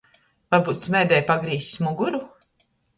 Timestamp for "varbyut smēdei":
0.55-1.21